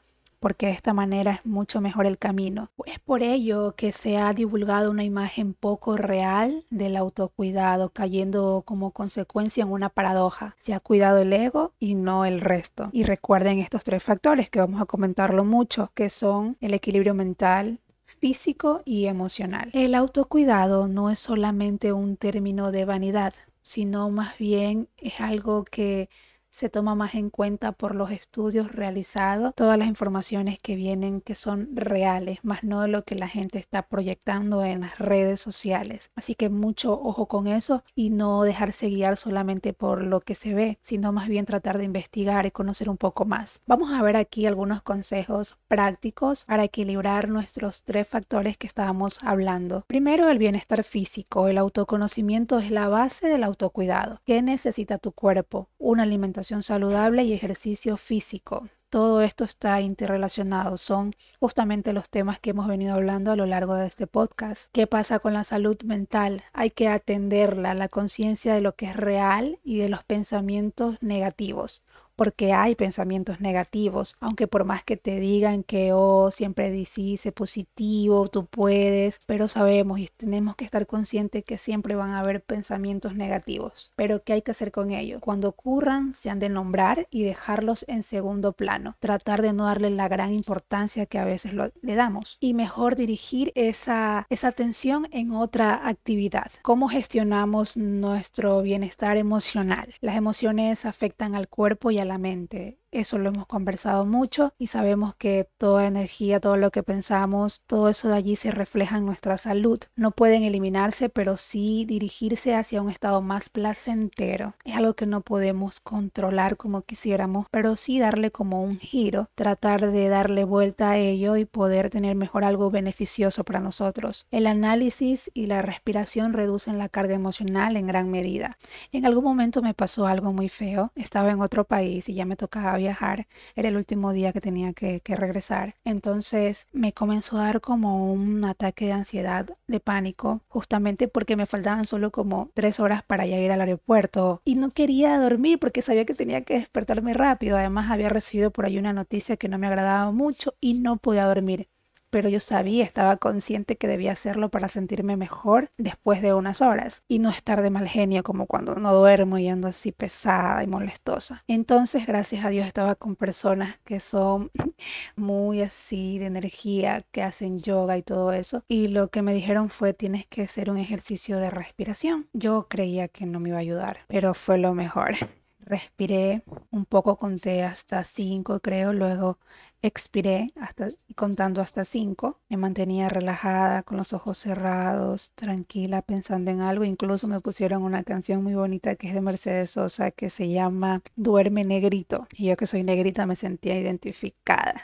porque 0.46 0.66
de 0.66 0.72
esta 0.72 0.92
manera 0.92 1.32
es 1.32 1.46
mucho 1.46 1.80
mejor 1.80 2.06
el 2.06 2.18
camino. 2.18 2.70
Es 2.84 2.98
por 2.98 3.22
ello 3.22 3.74
que 3.76 3.92
se 3.92 4.18
ha 4.18 4.32
divulgado 4.32 4.90
una 4.90 5.04
imagen 5.04 5.54
poco 5.54 5.96
real 5.96 6.64
del 6.70 6.96
autocuidado, 6.96 7.90
cayendo 7.90 8.62
como 8.64 8.90
consecuencia 8.92 9.62
en 9.62 9.72
una 9.72 9.88
paradoja. 9.88 10.54
Se 10.56 10.74
ha 10.74 10.78
cuidado 10.80 11.18
el 11.18 11.32
ego 11.32 11.72
y 11.78 11.94
no 11.94 12.24
el 12.24 12.40
resto. 12.40 12.90
Y 12.92 13.02
recuerden 13.02 13.58
estos 13.58 13.84
tres 13.84 14.02
factores 14.02 14.50
que 14.50 14.60
vamos 14.60 14.80
a 14.80 14.86
comentarlo 14.86 15.44
mucho, 15.44 15.90
que 15.94 16.10
son 16.10 16.56
el 16.60 16.74
equilibrio 16.74 17.14
mental, 17.14 17.80
físico 18.04 18.82
y 18.84 19.06
emocional. 19.06 19.70
El 19.72 19.94
autocuidado 19.94 20.86
no 20.86 21.10
es 21.10 21.18
solamente 21.18 21.92
un 21.92 22.16
término 22.16 22.70
de 22.70 22.84
vanidad, 22.84 23.34
sino 23.66 24.10
más 24.10 24.38
bien 24.38 24.88
es 24.98 25.20
algo 25.20 25.64
que 25.64 26.08
se 26.50 26.68
toma 26.68 26.94
más 26.94 27.14
en 27.14 27.30
cuenta 27.30 27.72
por 27.72 27.94
los 27.94 28.10
estudios 28.10 28.72
realizados, 28.72 29.54
todas 29.54 29.76
las 29.78 29.88
informaciones 29.88 30.58
que 30.58 30.76
vienen 30.76 31.20
que 31.20 31.34
son 31.34 31.68
reales, 31.74 32.38
más 32.42 32.64
no 32.64 32.86
lo 32.86 33.02
que 33.02 33.14
la 33.14 33.28
gente 33.28 33.58
está 33.58 33.82
proyectando 33.82 34.64
en 34.64 34.80
las 34.82 34.98
redes 34.98 35.40
sociales. 35.40 36.10
Así 36.14 36.34
que 36.34 36.48
mucho 36.48 36.92
ojo 36.94 37.26
con 37.26 37.46
eso 37.46 37.84
y 37.94 38.10
no 38.10 38.42
dejarse 38.42 38.88
guiar 38.88 39.16
solamente 39.16 39.72
por 39.72 40.02
lo 40.02 40.20
que 40.20 40.34
se 40.34 40.54
ve, 40.54 40.78
sino 40.80 41.12
más 41.12 41.28
bien 41.28 41.44
tratar 41.44 41.78
de 41.78 41.84
investigar 41.84 42.46
y 42.46 42.50
conocer 42.50 42.88
un 42.88 42.96
poco 42.96 43.24
más. 43.24 43.60
Vamos 43.66 43.92
a 43.92 44.02
ver 44.02 44.16
aquí 44.16 44.46
algunos 44.46 44.82
consejos 44.82 45.58
prácticos 45.68 46.44
para 46.44 46.64
equilibrar 46.64 47.28
nuestros 47.28 47.82
tres 47.82 48.08
factores 48.08 48.56
que 48.56 48.66
estábamos 48.66 49.20
hablando. 49.22 49.84
Primero, 49.86 50.30
el 50.30 50.38
bienestar 50.38 50.84
físico. 50.84 51.48
El 51.48 51.58
autoconocimiento 51.58 52.58
es 52.58 52.70
la 52.70 52.88
base 52.88 53.28
del 53.28 53.44
autocuidado. 53.44 54.20
¿Qué 54.24 54.42
necesita 54.42 54.98
tu 54.98 55.12
cuerpo? 55.12 55.68
Una 55.78 56.04
alimentación 56.04 56.35
saludable 56.44 57.24
y 57.24 57.32
ejercicio 57.32 57.96
físico. 57.96 58.68
Todo 58.90 59.20
esto 59.20 59.44
está 59.44 59.80
interrelacionado, 59.80 60.76
son 60.76 61.12
justamente 61.40 61.92
los 61.92 62.08
temas 62.08 62.38
que 62.38 62.50
hemos 62.50 62.68
venido 62.68 62.94
hablando 62.94 63.32
a 63.32 63.36
lo 63.36 63.44
largo 63.44 63.74
de 63.74 63.86
este 63.86 64.06
podcast. 64.06 64.70
¿Qué 64.72 64.86
pasa 64.86 65.18
con 65.18 65.32
la 65.32 65.44
salud 65.44 65.76
mental? 65.84 66.44
Hay 66.52 66.70
que 66.70 66.88
atenderla, 66.88 67.74
la 67.74 67.88
conciencia 67.88 68.54
de 68.54 68.60
lo 68.60 68.74
que 68.76 68.86
es 68.86 68.96
real 68.96 69.58
y 69.64 69.78
de 69.78 69.88
los 69.88 70.04
pensamientos 70.04 70.96
negativos 71.00 71.82
porque 72.16 72.52
hay 72.52 72.74
pensamientos 72.74 73.40
negativos, 73.40 74.16
aunque 74.20 74.48
por 74.48 74.64
más 74.64 74.82
que 74.82 74.96
te 74.96 75.20
digan 75.20 75.62
que 75.62 75.92
oh, 75.92 76.30
siempre 76.30 76.70
dice 76.70 77.30
positivo, 77.32 78.28
tú 78.28 78.46
puedes, 78.46 79.20
pero 79.26 79.48
sabemos 79.48 80.00
y 80.00 80.08
tenemos 80.08 80.56
que 80.56 80.64
estar 80.64 80.86
conscientes 80.86 81.44
que 81.44 81.58
siempre 81.58 81.94
van 81.94 82.10
a 82.10 82.20
haber 82.20 82.42
pensamientos 82.42 83.14
negativos. 83.14 83.92
Pero 83.96 84.22
¿qué 84.22 84.32
hay 84.32 84.42
que 84.42 84.50
hacer 84.50 84.72
con 84.72 84.90
ellos? 84.90 85.20
Cuando 85.20 85.48
ocurran, 85.48 86.14
se 86.14 86.30
han 86.30 86.38
de 86.38 86.48
nombrar 86.48 87.06
y 87.10 87.22
dejarlos 87.22 87.84
en 87.88 88.02
segundo 88.02 88.52
plano, 88.52 88.96
tratar 88.98 89.42
de 89.42 89.52
no 89.52 89.66
darle 89.66 89.90
la 89.90 90.08
gran 90.08 90.32
importancia 90.32 91.06
que 91.06 91.18
a 91.18 91.24
veces 91.24 91.52
le 91.54 91.94
damos 91.94 92.38
y 92.40 92.54
mejor 92.54 92.96
dirigir 92.96 93.52
esa, 93.54 94.26
esa 94.30 94.48
atención 94.48 95.08
en 95.10 95.32
otra 95.32 95.86
actividad. 95.86 96.50
¿Cómo 96.62 96.88
gestionamos 96.88 97.76
nuestro 97.76 98.62
bienestar 98.62 99.18
emocional? 99.18 99.94
Las 100.00 100.16
emociones 100.16 100.86
afectan 100.86 101.34
al 101.34 101.48
cuerpo 101.48 101.90
y 101.90 101.98
a 101.98 102.05
la 102.06 102.18
mente. 102.18 102.80
Eso 102.96 103.18
lo 103.18 103.28
hemos 103.28 103.46
conversado 103.46 104.06
mucho 104.06 104.54
y 104.58 104.68
sabemos 104.68 105.14
que 105.14 105.46
toda 105.58 105.86
energía, 105.86 106.40
todo 106.40 106.56
lo 106.56 106.70
que 106.70 106.82
pensamos, 106.82 107.60
todo 107.66 107.90
eso 107.90 108.08
de 108.08 108.14
allí 108.14 108.36
se 108.36 108.50
refleja 108.50 108.96
en 108.96 109.04
nuestra 109.04 109.36
salud. 109.36 109.78
No 109.96 110.12
pueden 110.12 110.44
eliminarse, 110.44 111.10
pero 111.10 111.36
sí 111.36 111.84
dirigirse 111.86 112.54
hacia 112.54 112.80
un 112.80 112.88
estado 112.88 113.20
más 113.20 113.50
placentero. 113.50 114.54
Es 114.64 114.76
algo 114.76 114.94
que 114.94 115.04
no 115.04 115.20
podemos 115.20 115.78
controlar 115.80 116.56
como 116.56 116.80
quisiéramos, 116.80 117.44
pero 117.50 117.76
sí 117.76 117.98
darle 117.98 118.30
como 118.30 118.62
un 118.62 118.78
giro, 118.78 119.28
tratar 119.34 119.90
de 119.92 120.08
darle 120.08 120.44
vuelta 120.44 120.92
a 120.92 120.96
ello 120.96 121.36
y 121.36 121.44
poder 121.44 121.90
tener 121.90 122.16
mejor 122.16 122.44
algo 122.44 122.70
beneficioso 122.70 123.44
para 123.44 123.60
nosotros. 123.60 124.26
El 124.30 124.46
análisis 124.46 125.30
y 125.34 125.48
la 125.48 125.60
respiración 125.60 126.32
reducen 126.32 126.78
la 126.78 126.88
carga 126.88 127.14
emocional 127.14 127.76
en 127.76 127.88
gran 127.88 128.10
medida. 128.10 128.56
En 128.90 129.04
algún 129.04 129.24
momento 129.24 129.60
me 129.60 129.74
pasó 129.74 130.06
algo 130.06 130.32
muy 130.32 130.48
feo. 130.48 130.92
Estaba 130.94 131.30
en 131.30 131.42
otro 131.42 131.64
país 131.64 132.08
y 132.08 132.14
ya 132.14 132.24
me 132.24 132.36
tocaba 132.36 132.72
era 132.90 133.68
el 133.68 133.76
último 133.76 134.12
día 134.12 134.32
que 134.32 134.40
tenía 134.40 134.72
que, 134.72 135.00
regresar. 135.16 135.76
Entonces 135.84 136.66
me 136.72 136.92
comenzó 136.92 137.38
a 137.38 137.44
dar 137.44 137.60
como 137.60 138.12
un 138.12 138.44
ataque 138.44 138.86
de 138.86 138.92
ansiedad, 138.92 139.46
de 139.66 139.80
pánico, 139.80 140.42
justamente 140.48 141.08
porque 141.08 141.36
me 141.36 141.46
faltaban 141.46 141.86
solo 141.86 142.10
como 142.10 142.50
tres 142.54 142.80
horas 142.80 143.02
para 143.02 143.26
ir 143.26 143.50
al 143.50 143.60
aeropuerto 143.60 144.42
y 144.44 144.56
no 144.56 144.70
quería 144.70 145.18
dormir 145.18 145.58
porque 145.58 145.80
sabía 145.80 146.04
que 146.04 146.14
tenía 146.14 146.42
que 146.42 146.54
despertarme 146.54 147.14
rápido. 147.14 147.56
Además 147.56 147.90
había 147.90 148.08
recibido 148.10 148.50
por 148.50 148.66
ahí 148.66 148.78
una 148.78 148.92
noticia 148.92 149.36
que 149.36 149.48
no 149.48 149.58
me 149.58 149.66
agradaba 149.66 150.10
mucho 150.12 150.54
y 150.60 150.80
no 150.80 150.96
podía 150.98 151.24
dormir 151.24 151.68
pero 152.10 152.28
yo 152.28 152.40
sabía, 152.40 152.84
estaba 152.84 153.16
consciente 153.16 153.76
que 153.76 153.88
debía 153.88 154.12
hacerlo 154.12 154.48
para 154.48 154.68
sentirme 154.68 155.16
mejor 155.16 155.70
después 155.78 156.22
de 156.22 156.34
unas 156.34 156.62
horas 156.62 157.02
y 157.08 157.18
no 157.18 157.30
estar 157.30 157.62
de 157.62 157.70
mal 157.70 157.88
genio 157.88 158.22
como 158.22 158.46
cuando 158.46 158.74
no 158.74 158.94
duermo 158.94 159.38
y 159.38 159.48
ando 159.48 159.68
así 159.68 159.92
pesada 159.92 160.62
y 160.62 160.66
molestosa. 160.66 161.42
Entonces, 161.46 162.06
gracias 162.06 162.44
a 162.44 162.50
Dios, 162.50 162.66
estaba 162.66 162.94
con 162.94 163.16
personas 163.16 163.78
que 163.84 164.00
son 164.00 164.50
muy 165.16 165.62
así 165.62 166.18
de 166.18 166.26
energía, 166.26 167.04
que 167.10 167.22
hacen 167.22 167.58
yoga 167.60 167.96
y 167.96 168.02
todo 168.02 168.32
eso. 168.32 168.64
Y 168.68 168.88
lo 168.88 169.08
que 169.08 169.22
me 169.22 169.34
dijeron 169.34 169.70
fue, 169.70 169.92
tienes 169.92 170.26
que 170.26 170.42
hacer 170.42 170.70
un 170.70 170.78
ejercicio 170.78 171.38
de 171.38 171.50
respiración. 171.50 172.28
Yo 172.32 172.66
creía 172.68 173.08
que 173.08 173.26
no 173.26 173.40
me 173.40 173.50
iba 173.50 173.58
a 173.58 173.60
ayudar, 173.60 174.00
pero 174.08 174.34
fue 174.34 174.58
lo 174.58 174.74
mejor. 174.74 175.14
Respiré 175.60 176.42
un 176.70 176.84
poco, 176.84 177.16
conté 177.16 177.64
hasta 177.64 178.04
cinco, 178.04 178.60
creo, 178.60 178.92
luego 178.92 179.38
Expiré 179.86 180.48
hasta, 180.60 180.88
contando 181.14 181.60
hasta 181.60 181.84
cinco. 181.84 182.40
Me 182.48 182.56
mantenía 182.56 183.08
relajada, 183.08 183.84
con 183.84 183.96
los 183.96 184.12
ojos 184.12 184.36
cerrados, 184.36 185.30
tranquila, 185.36 186.02
pensando 186.02 186.50
en 186.50 186.60
algo. 186.60 186.82
Incluso 186.82 187.28
me 187.28 187.38
pusieron 187.38 187.84
una 187.84 188.02
canción 188.02 188.42
muy 188.42 188.56
bonita 188.56 188.96
que 188.96 189.06
es 189.06 189.14
de 189.14 189.20
Mercedes 189.20 189.70
Sosa 189.70 190.10
que 190.10 190.28
se 190.28 190.48
llama 190.48 191.02
Duerme 191.14 191.62
Negrito. 191.62 192.26
Y 192.36 192.46
yo 192.46 192.56
que 192.56 192.66
soy 192.66 192.82
negrita 192.82 193.26
me 193.26 193.36
sentía 193.36 193.78
identificada. 193.78 194.74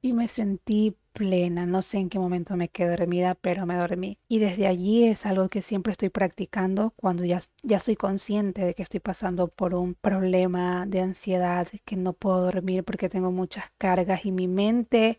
Y 0.00 0.12
me 0.12 0.28
sentí 0.28 0.96
plena. 1.12 1.66
No 1.66 1.82
sé 1.82 1.98
en 1.98 2.08
qué 2.10 2.18
momento 2.18 2.56
me 2.56 2.68
quedé 2.68 2.96
dormida, 2.96 3.34
pero 3.34 3.66
me 3.66 3.74
dormí. 3.76 4.18
Y 4.28 4.38
desde 4.38 4.66
allí 4.66 5.04
es 5.04 5.26
algo 5.26 5.48
que 5.48 5.62
siempre 5.62 5.92
estoy 5.92 6.10
practicando 6.10 6.92
cuando 6.96 7.24
ya, 7.24 7.40
ya 7.62 7.80
soy 7.80 7.96
consciente 7.96 8.62
de 8.64 8.74
que 8.74 8.82
estoy 8.82 9.00
pasando 9.00 9.48
por 9.48 9.74
un 9.74 9.94
problema 9.94 10.86
de 10.86 11.00
ansiedad, 11.00 11.66
que 11.84 11.96
no 11.96 12.12
puedo 12.12 12.42
dormir 12.42 12.84
porque 12.84 13.08
tengo 13.08 13.32
muchas 13.32 13.72
cargas 13.78 14.24
y 14.26 14.32
mi 14.32 14.48
mente 14.48 15.18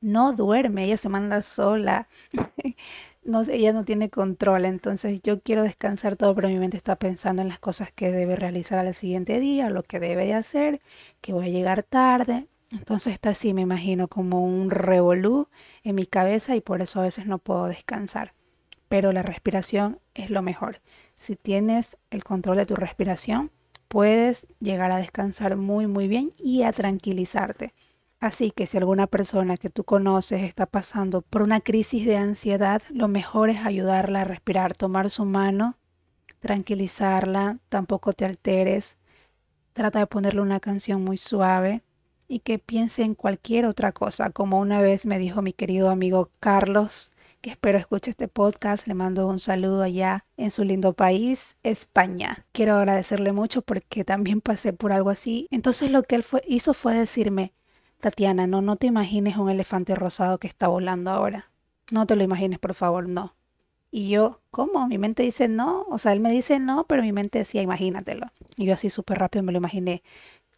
no 0.00 0.32
duerme, 0.32 0.84
ella 0.84 0.96
se 0.96 1.08
manda 1.08 1.42
sola. 1.42 2.08
no, 3.24 3.42
ella 3.42 3.72
no 3.72 3.84
tiene 3.84 4.08
control, 4.10 4.64
entonces 4.64 5.20
yo 5.22 5.40
quiero 5.42 5.62
descansar 5.62 6.16
todo, 6.16 6.34
pero 6.34 6.48
mi 6.48 6.56
mente 6.58 6.76
está 6.76 6.96
pensando 6.96 7.42
en 7.42 7.48
las 7.48 7.58
cosas 7.58 7.92
que 7.92 8.10
debe 8.10 8.36
realizar 8.36 8.78
al 8.86 8.94
siguiente 8.94 9.40
día, 9.40 9.70
lo 9.70 9.82
que 9.82 10.00
debe 10.00 10.26
de 10.26 10.34
hacer, 10.34 10.80
que 11.20 11.32
voy 11.32 11.46
a 11.46 11.50
llegar 11.50 11.82
tarde, 11.82 12.48
Entonces 12.70 13.12
está 13.12 13.30
así, 13.30 13.52
me 13.52 13.62
imagino, 13.62 14.06
como 14.08 14.44
un 14.44 14.70
revolú 14.70 15.48
en 15.82 15.96
mi 15.96 16.06
cabeza 16.06 16.54
y 16.54 16.60
por 16.60 16.82
eso 16.82 17.00
a 17.00 17.04
veces 17.04 17.26
no 17.26 17.38
puedo 17.38 17.66
descansar. 17.66 18.32
Pero 18.88 19.12
la 19.12 19.22
respiración 19.22 19.98
es 20.14 20.30
lo 20.30 20.42
mejor. 20.42 20.80
Si 21.14 21.36
tienes 21.36 21.96
el 22.10 22.22
control 22.22 22.58
de 22.58 22.66
tu 22.66 22.76
respiración, 22.76 23.50
puedes 23.88 24.46
llegar 24.60 24.92
a 24.92 24.98
descansar 24.98 25.56
muy, 25.56 25.88
muy 25.88 26.06
bien 26.06 26.30
y 26.38 26.62
a 26.62 26.72
tranquilizarte. 26.72 27.74
Así 28.20 28.50
que 28.52 28.66
si 28.66 28.76
alguna 28.76 29.06
persona 29.06 29.56
que 29.56 29.70
tú 29.70 29.82
conoces 29.82 30.42
está 30.42 30.66
pasando 30.66 31.22
por 31.22 31.42
una 31.42 31.60
crisis 31.60 32.06
de 32.06 32.18
ansiedad, 32.18 32.82
lo 32.90 33.08
mejor 33.08 33.50
es 33.50 33.64
ayudarla 33.64 34.20
a 34.20 34.24
respirar, 34.24 34.76
tomar 34.76 35.10
su 35.10 35.24
mano, 35.24 35.76
tranquilizarla, 36.38 37.58
tampoco 37.68 38.12
te 38.12 38.26
alteres, 38.26 38.96
trata 39.72 40.00
de 40.00 40.06
ponerle 40.06 40.42
una 40.42 40.60
canción 40.60 41.02
muy 41.02 41.16
suave 41.16 41.82
y 42.30 42.38
que 42.38 42.60
piense 42.60 43.02
en 43.02 43.16
cualquier 43.16 43.66
otra 43.66 43.90
cosa, 43.90 44.30
como 44.30 44.60
una 44.60 44.80
vez 44.80 45.04
me 45.04 45.18
dijo 45.18 45.42
mi 45.42 45.52
querido 45.52 45.90
amigo 45.90 46.30
Carlos, 46.38 47.10
que 47.40 47.50
espero 47.50 47.76
escuche 47.76 48.12
este 48.12 48.28
podcast, 48.28 48.86
le 48.86 48.94
mando 48.94 49.26
un 49.26 49.40
saludo 49.40 49.82
allá 49.82 50.24
en 50.36 50.52
su 50.52 50.62
lindo 50.62 50.92
país, 50.92 51.56
España. 51.64 52.46
Quiero 52.52 52.76
agradecerle 52.76 53.32
mucho 53.32 53.62
porque 53.62 54.04
también 54.04 54.40
pasé 54.40 54.72
por 54.72 54.92
algo 54.92 55.10
así. 55.10 55.48
Entonces 55.50 55.90
lo 55.90 56.04
que 56.04 56.14
él 56.14 56.24
hizo 56.46 56.72
fue 56.72 56.94
decirme, 56.94 57.52
Tatiana, 57.98 58.46
no, 58.46 58.62
no 58.62 58.76
te 58.76 58.86
imagines 58.86 59.36
un 59.36 59.50
elefante 59.50 59.96
rosado 59.96 60.38
que 60.38 60.46
está 60.46 60.68
volando 60.68 61.10
ahora. 61.10 61.50
No 61.90 62.06
te 62.06 62.14
lo 62.14 62.22
imagines, 62.22 62.60
por 62.60 62.74
favor, 62.74 63.08
no. 63.08 63.34
Y 63.90 64.08
yo, 64.08 64.40
¿cómo? 64.52 64.86
Mi 64.86 64.98
mente 64.98 65.24
dice 65.24 65.48
no. 65.48 65.84
O 65.90 65.98
sea, 65.98 66.12
él 66.12 66.20
me 66.20 66.30
dice 66.30 66.60
no, 66.60 66.84
pero 66.84 67.02
mi 67.02 67.12
mente 67.12 67.38
decía, 67.38 67.60
imagínatelo. 67.60 68.30
Y 68.56 68.66
yo 68.66 68.74
así 68.74 68.88
súper 68.88 69.18
rápido 69.18 69.42
me 69.42 69.50
lo 69.50 69.58
imaginé. 69.58 70.04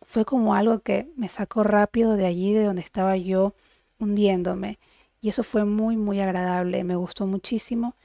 Fue 0.03 0.25
como 0.25 0.55
algo 0.55 0.81
que 0.81 1.11
me 1.17 1.29
sacó 1.29 1.63
rápido 1.63 2.17
de 2.17 2.27
allí, 2.27 2.53
de 2.53 2.65
donde 2.65 2.83
estaba 2.83 3.17
yo 3.17 3.55
hundiéndome. 3.99 4.79
Y 5.21 5.29
eso 5.29 5.43
fue 5.45 5.65
muy, 5.65 5.97
muy 5.97 6.21
agradable. 6.21 6.85
Me 6.85 6.97
gustó 6.97 7.27
muchísimo 7.27 7.97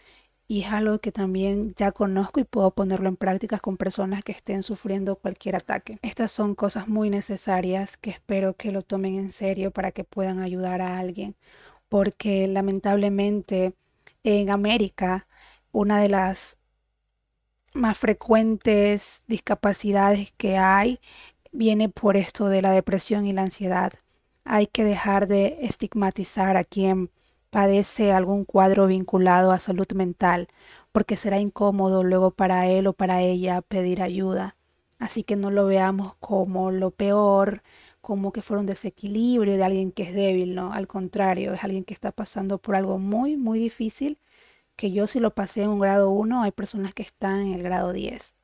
y 0.48 0.62
es 0.62 0.72
algo 0.72 1.00
que 1.00 1.12
también 1.12 1.74
ya 1.76 1.92
conozco 1.92 2.40
y 2.40 2.46
puedo 2.46 2.72
ponerlo 2.72 3.10
en 3.10 3.18
práctica 3.18 3.60
con 3.60 3.76
personas 3.76 4.24
que 4.24 4.32
estén 4.32 4.64
sufriendo 4.64 5.18
cualquier 5.18 5.56
ataque. 5.58 5.98
Estas 6.02 6.32
son 6.32 6.56
cosas 6.56 6.88
muy 6.88 7.10
necesarias 7.10 7.98
que 7.98 8.12
espero 8.12 8.56
que 8.56 8.72
lo 8.72 8.82
tomen 8.82 9.16
en 9.16 9.32
serio 9.32 9.72
para 9.72 9.92
que 9.92 10.06
puedan 10.06 10.40
ayudar 10.40 10.82
a 10.82 11.00
alguien, 11.00 11.36
porque 11.90 12.48
lamentablemente 12.48 13.74
en 14.24 14.50
América 14.50 15.28
una 15.74 16.00
de 16.00 16.10
las 16.10 16.58
más 17.74 17.98
frecuentes 17.98 19.24
discapacidades 19.28 20.32
que 20.38 20.58
hay 20.58 21.00
viene 21.58 21.90
por 21.90 22.18
esto 22.18 22.50
de 22.50 22.62
la 22.62 22.72
depresión 22.72 23.26
y 23.26 23.34
la 23.34 23.42
ansiedad. 23.42 23.94
Hay 24.44 24.68
que 24.68 24.84
dejar 24.84 25.28
de 25.28 25.58
estigmatizar 25.62 26.56
a 26.56 26.64
quien 26.64 27.10
padece 27.50 28.12
algún 28.12 28.46
cuadro 28.46 28.86
vinculado 28.86 29.52
a 29.52 29.60
salud 29.60 29.88
mental, 29.96 30.50
porque 30.92 31.16
será 31.16 31.40
incómodo 31.40 32.04
luego 32.04 32.32
para 32.32 32.68
él 32.68 32.86
o 32.86 32.94
para 32.94 33.22
ella 33.24 33.62
pedir 33.64 34.04
ayuda. 34.04 34.56
Así 35.00 35.24
que 35.24 35.36
no 35.36 35.50
lo 35.50 35.66
veamos 35.66 36.16
como 36.20 36.72
lo 36.72 36.92
peor, 36.92 37.64
como 38.02 38.32
que 38.32 38.44
fuera 38.44 38.62
un 38.62 38.68
desequilibrio 38.68 39.58
de 39.58 39.64
alguien 39.64 39.92
que 39.92 40.04
es 40.04 40.14
débil, 40.14 40.54
no, 40.56 40.74
al 40.74 40.88
contrario, 40.88 41.54
es 41.54 41.64
alguien 41.64 41.84
que 41.84 41.94
está 41.96 42.12
pasando 42.12 42.60
por 42.60 42.76
algo 42.76 43.00
muy, 43.00 43.36
muy 43.36 43.60
difícil, 43.60 44.20
que 44.76 44.92
yo 44.92 45.08
si 45.08 45.20
lo 45.20 45.34
pasé 45.34 45.64
en 45.64 45.70
un 45.70 45.80
grado 45.80 46.12
1, 46.12 46.44
hay 46.44 46.52
personas 46.52 46.94
que 46.94 47.04
están 47.04 47.40
en 47.42 47.54
el 47.54 47.64
grado 47.64 47.94
10. 47.94 48.37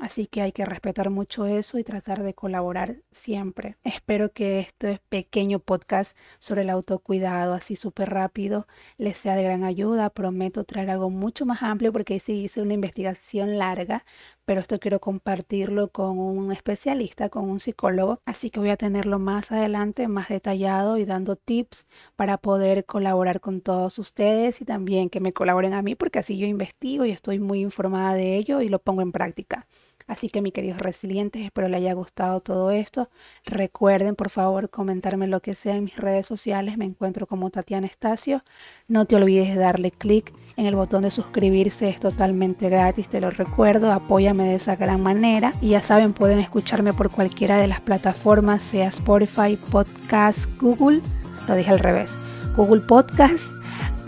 Así 0.00 0.26
que 0.26 0.40
hay 0.40 0.50
que 0.50 0.64
respetar 0.64 1.10
mucho 1.10 1.44
eso 1.44 1.78
y 1.78 1.84
tratar 1.84 2.22
de 2.22 2.32
colaborar 2.32 2.96
siempre. 3.10 3.76
Espero 3.84 4.32
que 4.32 4.58
este 4.58 5.02
pequeño 5.10 5.58
podcast 5.58 6.16
sobre 6.38 6.62
el 6.62 6.70
autocuidado, 6.70 7.52
así 7.52 7.76
súper 7.76 8.08
rápido, 8.08 8.66
les 8.96 9.18
sea 9.18 9.36
de 9.36 9.42
gran 9.42 9.62
ayuda. 9.62 10.08
Prometo 10.08 10.64
traer 10.64 10.88
algo 10.88 11.10
mucho 11.10 11.44
más 11.44 11.62
amplio 11.62 11.92
porque 11.92 12.18
sí 12.18 12.32
hice 12.44 12.62
una 12.62 12.72
investigación 12.72 13.58
larga, 13.58 14.06
pero 14.46 14.62
esto 14.62 14.78
quiero 14.80 15.00
compartirlo 15.00 15.88
con 15.92 16.18
un 16.18 16.50
especialista, 16.50 17.28
con 17.28 17.50
un 17.50 17.60
psicólogo. 17.60 18.20
Así 18.24 18.48
que 18.48 18.58
voy 18.58 18.70
a 18.70 18.78
tenerlo 18.78 19.18
más 19.18 19.52
adelante, 19.52 20.08
más 20.08 20.30
detallado 20.30 20.96
y 20.96 21.04
dando 21.04 21.36
tips 21.36 21.86
para 22.16 22.38
poder 22.38 22.86
colaborar 22.86 23.40
con 23.40 23.60
todos 23.60 23.98
ustedes 23.98 24.62
y 24.62 24.64
también 24.64 25.10
que 25.10 25.20
me 25.20 25.34
colaboren 25.34 25.74
a 25.74 25.82
mí 25.82 25.94
porque 25.94 26.20
así 26.20 26.38
yo 26.38 26.46
investigo 26.46 27.04
y 27.04 27.10
estoy 27.10 27.38
muy 27.38 27.60
informada 27.60 28.14
de 28.14 28.36
ello 28.36 28.62
y 28.62 28.70
lo 28.70 28.78
pongo 28.78 29.02
en 29.02 29.12
práctica. 29.12 29.66
Así 30.10 30.28
que 30.28 30.42
mis 30.42 30.52
queridos 30.52 30.80
resilientes, 30.80 31.40
espero 31.40 31.68
les 31.68 31.78
haya 31.78 31.92
gustado 31.92 32.40
todo 32.40 32.72
esto. 32.72 33.08
Recuerden 33.44 34.16
por 34.16 34.28
favor 34.28 34.68
comentarme 34.68 35.28
lo 35.28 35.38
que 35.38 35.52
sea 35.52 35.76
en 35.76 35.84
mis 35.84 35.96
redes 35.96 36.26
sociales. 36.26 36.76
Me 36.76 36.84
encuentro 36.84 37.28
como 37.28 37.48
Tatiana 37.50 37.86
Estacio. 37.86 38.42
No 38.88 39.04
te 39.04 39.14
olvides 39.14 39.50
de 39.50 39.60
darle 39.60 39.92
clic 39.92 40.34
en 40.56 40.66
el 40.66 40.74
botón 40.74 41.04
de 41.04 41.12
suscribirse. 41.12 41.88
Es 41.88 42.00
totalmente 42.00 42.68
gratis, 42.68 43.08
te 43.08 43.20
lo 43.20 43.30
recuerdo. 43.30 43.92
Apóyame 43.92 44.48
de 44.48 44.56
esa 44.56 44.74
gran 44.74 45.00
manera. 45.00 45.52
Y 45.60 45.68
ya 45.70 45.80
saben, 45.80 46.12
pueden 46.12 46.40
escucharme 46.40 46.92
por 46.92 47.12
cualquiera 47.12 47.58
de 47.58 47.68
las 47.68 47.80
plataformas, 47.80 48.64
sea 48.64 48.88
Spotify, 48.88 49.56
Podcast, 49.70 50.50
Google. 50.60 51.02
Lo 51.46 51.54
dije 51.54 51.70
al 51.70 51.78
revés. 51.78 52.18
Google 52.56 52.80
Podcast, 52.80 53.52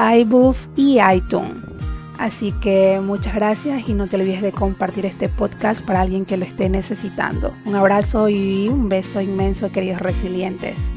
iBooth 0.00 0.66
y 0.76 0.98
iTunes. 1.00 1.71
Así 2.18 2.52
que 2.52 3.00
muchas 3.00 3.34
gracias 3.34 3.88
y 3.88 3.94
no 3.94 4.06
te 4.06 4.16
olvides 4.16 4.42
de 4.42 4.52
compartir 4.52 5.06
este 5.06 5.28
podcast 5.28 5.84
para 5.84 6.00
alguien 6.00 6.24
que 6.24 6.36
lo 6.36 6.44
esté 6.44 6.68
necesitando. 6.68 7.54
Un 7.64 7.74
abrazo 7.74 8.28
y 8.28 8.68
un 8.68 8.88
beso 8.88 9.20
inmenso, 9.20 9.72
queridos 9.72 10.00
resilientes. 10.00 10.92